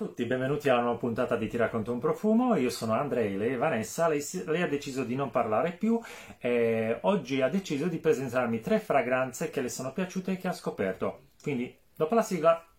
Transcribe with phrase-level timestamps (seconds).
[0.00, 2.56] tutti, benvenuti alla nuova puntata di Ti racconto un profumo.
[2.56, 4.08] Io sono Andrei, lei è Vanessa.
[4.08, 6.00] Lei, lei ha deciso di non parlare più
[6.38, 10.54] e oggi ha deciso di presentarmi tre fragranze che le sono piaciute e che ha
[10.54, 11.24] scoperto.
[11.42, 12.69] Quindi, dopo la sigla.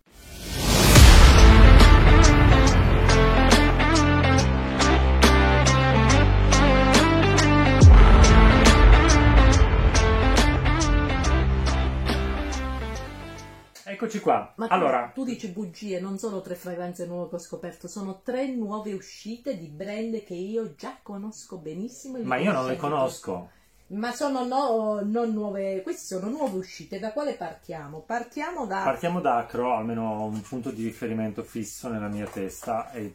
[14.01, 14.51] Eccoci qua.
[14.55, 18.21] Ma tu, allora, tu dici bugie, non sono tre fragranze nuove che ho scoperto, sono
[18.23, 22.17] tre nuove uscite di brand che io già conosco benissimo.
[22.23, 23.49] ma io non le conosco.
[23.89, 26.97] Ma sono no- non nuove, queste sono nuove uscite.
[26.97, 27.99] Da quale partiamo?
[27.99, 28.81] Partiamo da...
[28.81, 32.89] Partiamo da Acro, almeno un punto di riferimento fisso nella mia testa.
[32.93, 33.11] E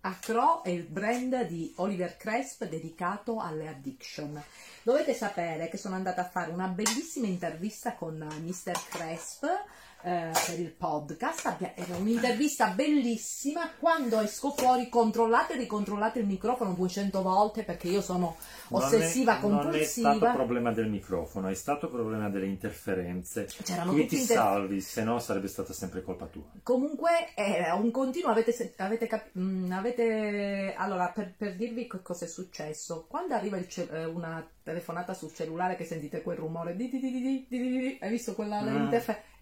[0.00, 4.40] Acro è il brand di Oliver Cresp dedicato alle addiction.
[4.84, 8.78] Dovete sapere che sono andata a fare una bellissima intervista con Mr.
[8.88, 9.44] Cresp
[10.00, 11.46] eh, per il podcast.
[11.46, 13.68] Abbia, un'intervista bellissima.
[13.78, 18.36] Quando esco fuori, controllate e ricontrollate il microfono 200 volte perché io sono
[18.68, 20.08] ossessiva, non è, compulsiva.
[20.08, 23.48] Non è stato problema del microfono, è stato problema delle interferenze.
[23.64, 24.36] C'erano Qui ti inter...
[24.36, 26.44] salvi, se no sarebbe stata sempre colpa tua.
[26.62, 28.30] Comunque è un continuo.
[28.30, 30.74] Avete, avete, cap- mm, avete...
[30.76, 35.32] allora per, per dirvi che cosa è successo, quando arriva cel- eh, una telefonata sul
[35.32, 38.34] cellulare che sentite quel rumore di di di di di, di, di, di hai visto
[38.34, 38.90] quella mm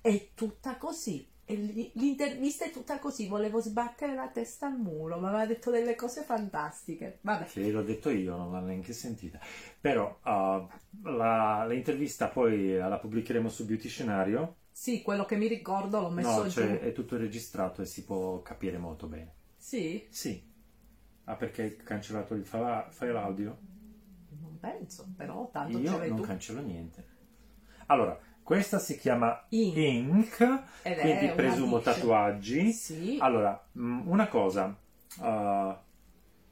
[0.09, 1.27] è tutta così.
[1.45, 1.55] E
[1.95, 6.23] l'intervista è tutta così, volevo sbattere la testa al muro, ma aveva detto delle cose
[6.23, 7.19] fantastiche.
[7.23, 9.41] Vabbè, Che l'ho detto io, non l'ho neanche sentita.
[9.81, 10.69] Però uh,
[11.11, 14.57] la- l'intervista poi la pubblicheremo su Beautitionario.
[14.71, 16.53] sì, quello che mi ricordo l'ho messo No, giù.
[16.53, 19.35] cioè è tutto registrato e si può capire molto bene.
[19.59, 20.43] Sì, Sì.
[21.25, 23.59] Ah, perché hai cancellato il file, audio?
[24.41, 26.23] non penso, però tanto Io non tu.
[26.23, 27.05] cancello niente.
[27.87, 29.77] Allora, questa si chiama Ink.
[29.77, 30.62] Ink,
[31.00, 31.94] quindi presumo diction.
[31.94, 32.72] tatuaggi.
[32.72, 33.19] Sì.
[33.20, 34.72] Allora, mh, una cosa,
[35.19, 35.25] uh,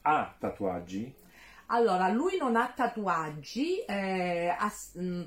[0.03, 1.15] ha tatuaggi?
[1.67, 5.23] Allora, lui non ha tatuaggi, eh, ha mh,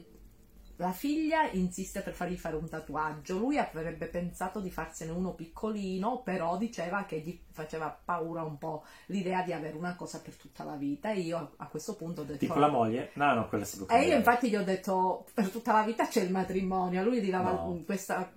[0.79, 6.21] la figlia insiste per fargli fare un tatuaggio, lui avrebbe pensato di farsene uno piccolino,
[6.21, 10.63] però diceva che gli faceva paura un po' l'idea di avere una cosa per tutta
[10.63, 12.39] la vita e io a questo punto ho detto...
[12.39, 13.09] Tipo la moglie?
[13.15, 14.17] No, no, quella si può E io cambiare.
[14.19, 17.81] infatti gli ho detto, per tutta la vita c'è il matrimonio, lui dirava, No.
[17.83, 18.31] questa...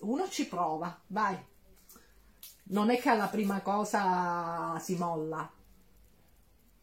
[0.00, 1.36] uno ci prova, vai.
[2.64, 5.50] Non è che alla prima cosa si molla.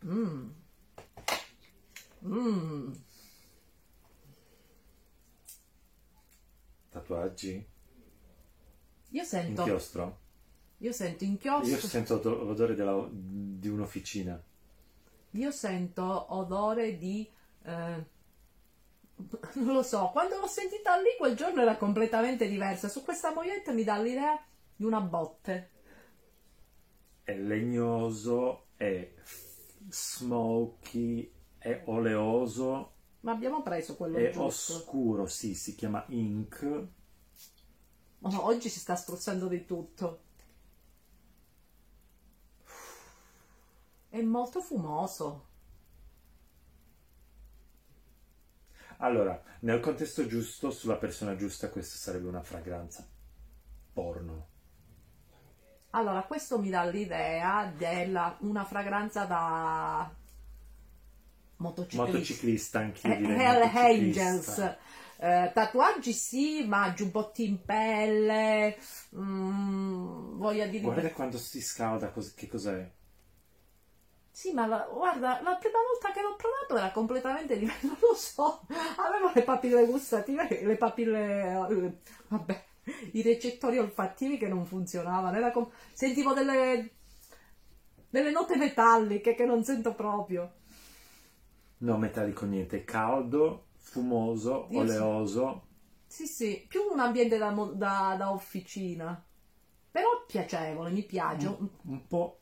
[0.05, 0.49] Mm.
[2.25, 2.91] Mm.
[7.09, 7.65] Tatuaggi?
[9.11, 10.17] Io sento, Inchiostro?
[10.77, 14.41] io sento inchiostro, Io sento od- l'odore della- di un'officina.
[15.31, 17.27] io sento odore di...
[17.63, 18.05] eh,
[19.55, 22.87] non lo so, quando l'ho sentita lì quel giorno era completamente diversa.
[22.87, 24.41] Su questa moglietta mi dà l'idea
[24.75, 25.69] di una botte.
[27.23, 29.13] È legnoso, è
[29.89, 34.73] smoky, è oleoso, Ma abbiamo preso quello è giusto.
[34.83, 36.87] oscuro, sì, si chiama Ink.
[38.21, 40.19] Oggi si sta spruzzando di tutto.
[44.09, 45.45] È molto fumoso.
[48.97, 53.07] Allora, nel contesto giusto, sulla persona giusta, questa sarebbe una fragranza
[53.93, 54.47] porno.
[55.91, 60.11] Allora, questo mi dà l'idea della una fragranza da
[61.57, 62.05] motociclista.
[62.05, 63.39] Motociclista, anch'io Eh, direi.
[63.45, 63.61] Hell.
[63.75, 64.77] Angels.
[65.21, 68.77] Eh, tatuaggi sì, ma giubbotti in pelle.
[69.15, 72.89] Mm, voglia di Guarda quando si scalda, cos- che cos'è?
[74.31, 78.13] Sì, ma la- guarda, la prima volta che l'ho provato era completamente diverso, non lo
[78.15, 78.61] so.
[78.97, 81.93] Avevo le papille gustative, le papille, eh,
[82.29, 82.65] vabbè,
[83.13, 85.51] i recettori olfattivi che non funzionavano.
[85.51, 86.91] Com- sentivo delle,
[88.09, 90.51] delle note metalliche che non sento proprio.
[91.81, 95.05] No, metallico niente, caldo, fumoso, Io sì.
[95.05, 95.67] oleoso.
[96.05, 99.23] Sì, sì, più un ambiente da, da- da officina.
[99.91, 101.47] Però piacevole, mi piace.
[101.47, 102.39] Un, un po'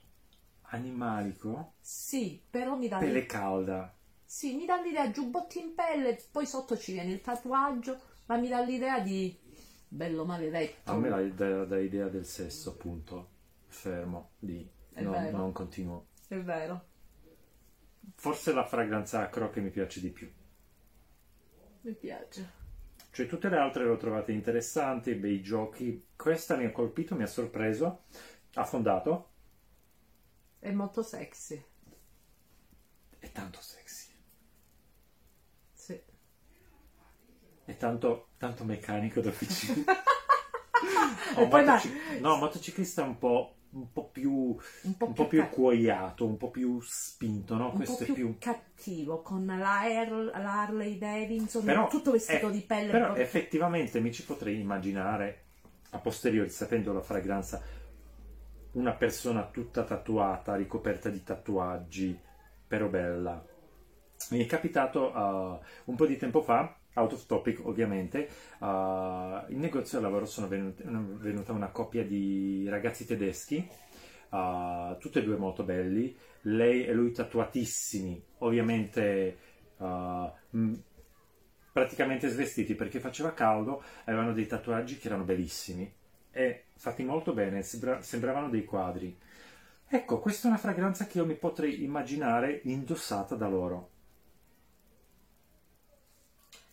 [0.72, 3.00] animalico, Sì, però mi dà...
[3.00, 3.96] pelle calda.
[4.24, 8.48] Sì, mi dà l'idea giubbotti in pelle, poi sotto ci viene il tatuaggio, ma mi
[8.48, 9.36] dà l'idea di
[9.88, 10.92] bello maledetto.
[10.92, 13.30] A me dà, dà- dà idea del sesso, appunto.
[13.68, 14.68] Fermo, lì.
[14.96, 16.08] Non, non continuo.
[16.28, 16.86] È vero,
[18.16, 20.30] Forse la fragranza acro che mi piace di più.
[21.88, 22.52] Mi piace.
[23.12, 26.08] Cioè tutte le altre le ho trovate interessanti, bei giochi.
[26.16, 28.04] Questa mi ha colpito, mi ha sorpreso.
[28.56, 29.30] Affondato.
[30.60, 31.64] È molto sexy.
[33.18, 34.12] È tanto sexy.
[35.74, 36.00] Sì.
[37.66, 39.84] È tanto, tanto meccanico d'officina.
[41.36, 45.14] E Oh, poi ma- motoci- No, motociclista un po' un po' più, un po' un
[45.14, 47.70] più, po' più ca- cuoiato, un po' più spinto, no?
[47.70, 48.36] un Questo po' è più più...
[48.40, 53.24] cattivo con la, Air- la Harley Davidson Però, tutto vestito eh, di pelle Però proprio-
[53.24, 55.44] effettivamente mi ci potrei immaginare,
[55.92, 57.62] a posteriori, sapendo la fragranza,
[58.74, 62.20] una persona tutta tatuata, ricoperta di tatuaggi,
[62.68, 63.44] però bella.
[64.30, 68.28] Mi è capitato uh, un po' di tempo fa, out of topic ovviamente,
[68.60, 68.66] uh,
[69.48, 73.66] in negozio al lavoro sono venute- venuta una coppia di ragazzi tedeschi,
[74.32, 79.38] uh, tutti e due molto belli, lei e lui tatuatissimi, ovviamente
[79.78, 80.74] mh,
[81.72, 85.94] praticamente svestiti perché faceva caldo, avevano dei tatuaggi che erano bellissimi
[86.32, 89.18] e fatti molto bene, sembra- sembravano dei quadri.
[89.88, 93.90] Ecco, questa è una fragranza che io mi potrei immaginare indossata da loro.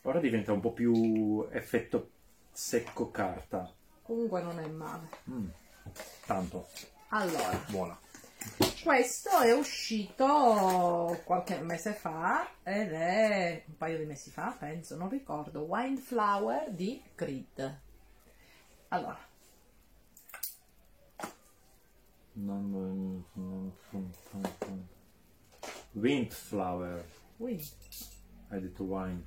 [0.07, 2.11] Ora diventa un po' più effetto
[2.53, 3.73] secco carta.
[4.03, 5.49] comunque non è male Mm,
[6.27, 6.69] Tanto,
[7.09, 7.99] allora buona.
[8.83, 15.09] questo è uscito qualche mese fa ed è un paio di mesi fa penso non
[15.09, 17.81] ricordo Windflower di Creed
[18.89, 19.19] allora.
[25.95, 27.05] Windflower.
[27.39, 27.63] Wind
[28.51, 29.23] Hai detto wine.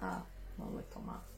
[0.00, 0.24] Ah,
[0.56, 1.36] non letto male.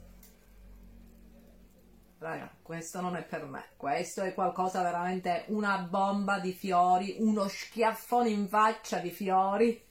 [2.19, 3.69] Raga, questo non è per me.
[3.75, 9.83] Questo è qualcosa veramente una bomba di fiori, uno schiaffone in faccia di fiori.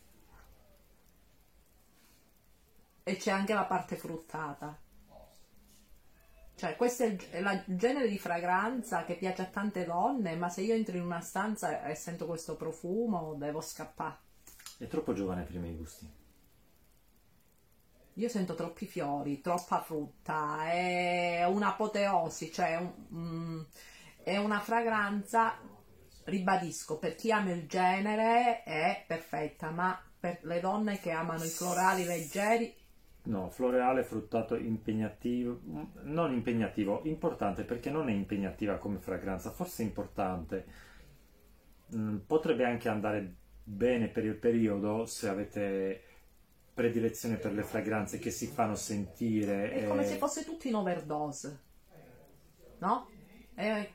[3.02, 4.78] E c'è anche la parte fruttata.
[6.54, 10.74] Cioè, questo è il genere di fragranza che piace a tante donne, ma se io
[10.74, 14.18] entro in una stanza e sento questo profumo, devo scappare.
[14.78, 16.19] È troppo giovane per i miei gusti.
[18.14, 23.60] Io sento troppi fiori, troppa frutta, è un'apoteosi, cioè un- mm,
[24.22, 25.58] è una fragranza,
[26.24, 31.50] ribadisco, per chi ama il genere è perfetta, ma per le donne che amano i
[31.50, 32.74] florali leggeri,
[33.22, 35.60] No, floreale fruttato impegnativo,
[36.04, 40.66] non impegnativo, importante perché non è impegnativa come fragranza, forse importante.
[41.96, 46.02] Mm, Potrebbe anche andare bene per il periodo se avete
[46.80, 49.70] predilezione per le fragranze che si fanno sentire.
[49.70, 51.60] è come e- se fosse tutto in overdose,
[52.78, 53.06] no?
[53.54, 53.90] È-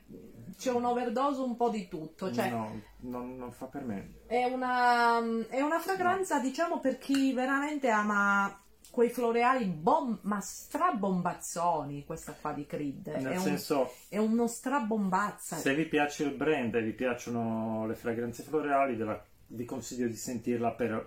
[0.56, 4.20] c'è un overdose un po' di tutto, cioè No, non, non fa per me.
[4.26, 5.18] È una,
[5.48, 8.62] è una fragranza, diciamo, per chi veramente ama
[8.92, 13.08] quei floreali bom- ma strabombazzoni, questa qua di Creed.
[13.08, 15.56] Nel È, un- senso, è uno strabombazza.
[15.56, 20.06] se vi piace il brand e vi piacciono le fragranze floreali, ve la- vi consiglio
[20.06, 21.04] di sentirla per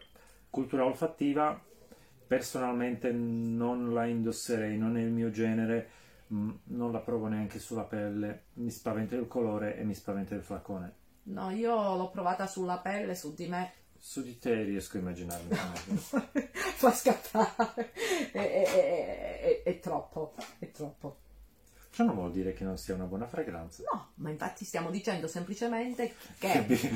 [0.49, 1.59] cultura olfattiva.
[2.29, 5.89] Personalmente non la indosserei, non è il mio genere,
[6.31, 10.43] mm, non la provo neanche sulla pelle, mi spaventa il colore e mi spaventa il
[10.43, 10.93] flacone.
[11.23, 13.71] No, io l'ho provata sulla pelle, su di me.
[13.97, 15.49] Su di te riesco a immaginarmi.
[16.77, 17.93] Fa scappare.
[18.31, 21.17] È, è- è- è- troppo, è troppo.
[21.89, 23.81] Ciò non vuol dire che non sia una buona fragranza.
[23.91, 26.51] No, ma infatti stiamo dicendo semplicemente che...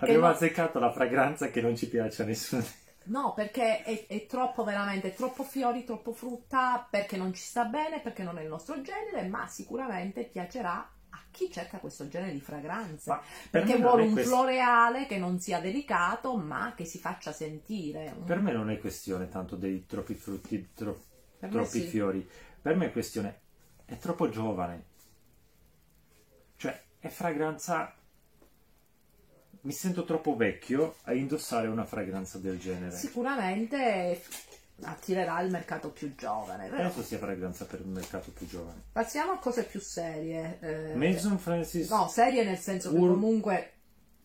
[0.00, 2.62] Abbiamo no- azzeccato la fragranza che non ci piace a nessuno.
[3.06, 8.00] No, perché è, è troppo veramente, troppo fiori, troppo frutta, perché non ci sta bene,
[8.00, 12.40] perché non è il nostro genere, ma sicuramente piacerà a chi cerca questo genere di
[12.40, 13.10] fragranze.
[13.10, 13.16] Ma
[13.50, 18.14] per perché vuole un quest- floreale che non sia delicato, ma che si faccia sentire.
[18.24, 21.02] Per me non è questione tanto dei troppi frutti, tro-
[21.38, 21.86] troppi sì.
[21.86, 22.28] fiori.
[22.60, 23.40] Per me è questione
[23.86, 24.84] è troppo giovane.
[26.56, 27.94] Cioè, è fragranza
[29.66, 32.96] mi sento troppo vecchio a indossare una fragranza del genere.
[32.96, 34.22] Sicuramente
[34.82, 36.68] attirerà il mercato più giovane.
[36.68, 36.82] vero?
[36.84, 38.82] Penso sia fragranza per il mercato più giovane.
[38.92, 40.58] Passiamo a cose più serie.
[40.60, 43.72] eh, Mason Francis no, serie nel senso che Ur- comunque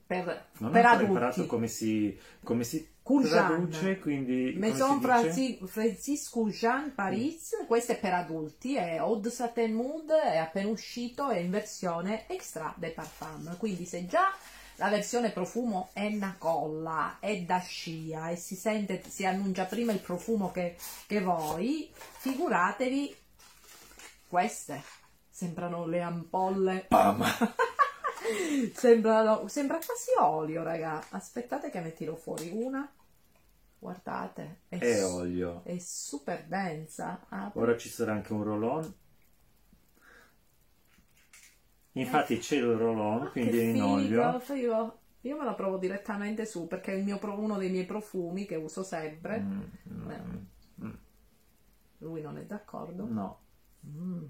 [0.05, 1.50] per, non per ho ancora imparato adulti.
[1.50, 2.88] come si, come si
[3.27, 5.07] traduce, quindi Maison si dice?
[5.07, 11.29] Franci- Francisco Jean Paris, questo è per adulti, è de Satin Mood, è appena uscito,
[11.29, 14.31] è in versione extra de parfum, quindi se già
[14.81, 19.91] la versione profumo è una colla, è da scia e si sente, si annuncia prima
[19.91, 23.15] il profumo che, che voi, figuratevi
[24.27, 24.81] queste,
[25.29, 27.23] sembrano le ampolle, Pam!
[28.73, 32.91] sembrano, sembra quasi olio raga, aspettate che ne tiro fuori una,
[33.77, 35.61] guardate, è È su- olio.
[35.63, 37.27] è super densa.
[37.29, 37.61] Apri.
[37.61, 38.93] Ora ci sarà anche un roll-on.
[41.93, 44.39] Infatti c'è il roll-on, Ah, quindi in olio.
[44.39, 44.98] figo.
[45.21, 48.45] Io me la provo direttamente su perché è il mio pro- uno dei miei profumi
[48.45, 49.39] che uso sempre.
[49.39, 50.12] Mm, mm,
[50.83, 50.93] mm.
[52.00, 53.05] Lui non è d'accordo.
[53.07, 53.39] No,
[53.86, 54.24] Mm.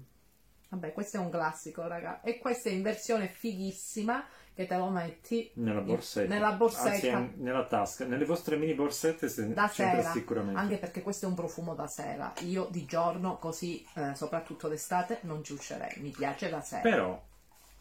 [0.70, 2.22] Vabbè, questo è un classico, raga.
[2.22, 7.16] E questa è in versione fighissima che te lo metti nella borsetta, nella borsetta.
[7.18, 10.58] Anzi, nella tasca, nelle vostre mini borsette se da sera, sicuramente.
[10.58, 12.32] Anche perché questo è un profumo da sera.
[12.44, 15.92] Io di giorno, così, eh, soprattutto d'estate, non ci uscirei.
[16.00, 16.80] Mi piace da sera.
[16.80, 17.22] Però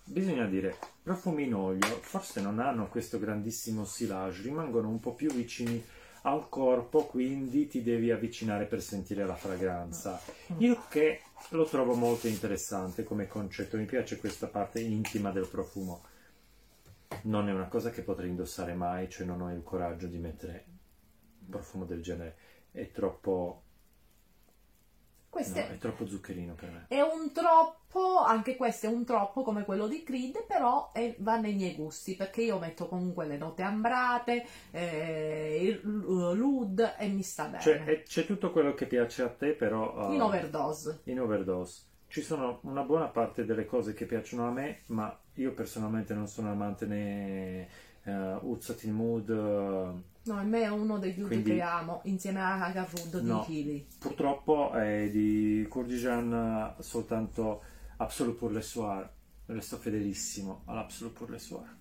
[0.03, 5.31] bisogna dire, profumi in olio forse non hanno questo grandissimo silage, rimangono un po' più
[5.31, 5.83] vicini
[6.23, 10.21] al corpo, quindi ti devi avvicinare per sentire la fragranza.
[10.53, 10.55] Mm.
[10.59, 16.03] Io che lo trovo molto interessante come concetto, mi piace questa parte intima del profumo.
[17.23, 20.65] Non è una cosa che potrei indossare mai, cioè non ho il coraggio di mettere
[21.41, 22.37] un profumo del genere,
[22.71, 23.63] è troppo
[25.31, 26.85] questo No, è, troppo zuccherino per me.
[26.87, 31.37] è un troppo, anche questo è un troppo come quello di Creed, però è- va
[31.39, 37.23] nei miei gusti perché io metto comunque le note ambrate, eh, il l'oud e mi
[37.23, 37.61] sta bene.
[37.63, 40.09] Cioè, è- c'è tutto quello che piace a te, però...
[40.09, 40.99] uh, In overdose.
[41.05, 41.81] in overdose.
[42.07, 46.27] Ci sono una buona parte delle cose che piacciono a me, ma io personalmente non
[46.27, 47.67] sono amante né
[48.05, 49.29] uh, Uzzatin Mood.
[49.29, 53.43] uh, No, a me è uno degli Quindi- che amo, insieme a Agarwood No.
[53.47, 53.87] di Healy.
[53.97, 57.63] purtroppo è di Courdijan uh, soltanto
[57.97, 59.09] Absolute pour le soir.
[59.47, 61.75] Resto fedelissimo all'Absolute pour le soir.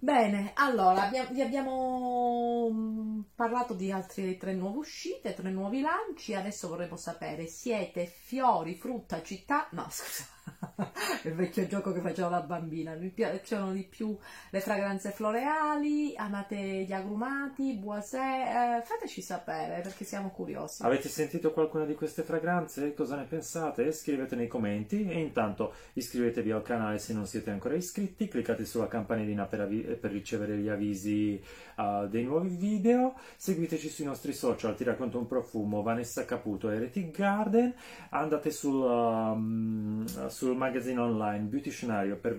[0.00, 6.34] Bene, allora abbia- vi abbiamo mm, parlato di altre tre nuove uscite, tre nuovi lanci.
[6.34, 9.66] Adesso vorremmo sapere: siete fiori, frutta, città?
[9.72, 10.24] No, scusa,
[11.24, 12.94] il vecchio gioco che facevo da bambina.
[12.94, 14.16] Mi piacciono di più
[14.50, 18.18] le fragranze floreali, amate gli agrumati, boisé.
[18.18, 20.82] eh, fateci sapere perché siamo curiosi.
[20.82, 22.94] Avete sentito qualcuna di queste fragranze?
[22.94, 23.92] Cosa ne pensate?
[23.92, 28.88] Scrivete nei commenti e intanto iscrivetevi al canale se non siete ancora iscritti, cliccate sulla
[28.88, 31.40] campanellina per, avi- per ricevere gli avvisi
[31.76, 36.76] uh, dei nuovi video, seguiteci sui nostri social, ti racconto un profumo, Vanessa Caputo e
[36.76, 37.74] Heretic Garden,
[38.10, 40.04] andate sul, um,
[40.38, 42.36] sul magazine online Beauty Scenario per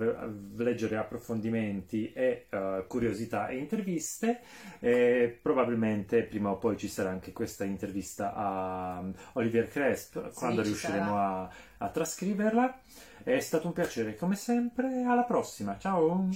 [0.56, 4.40] leggere approfondimenti e uh, curiosità e interviste.
[4.80, 10.62] E probabilmente prima o poi ci sarà anche questa intervista a um, Olivier Cresp quando
[10.62, 12.80] ci riusciremo a, a trascriverla.
[13.22, 16.30] È stato un piacere come sempre, alla prossima, ciao!